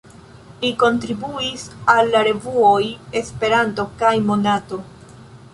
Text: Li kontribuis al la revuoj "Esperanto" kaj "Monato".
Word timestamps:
Li 0.61 0.69
kontribuis 0.83 1.67
al 1.95 2.09
la 2.15 2.23
revuoj 2.29 2.81
"Esperanto" 3.23 3.87
kaj 4.03 4.17
"Monato". 4.31 4.85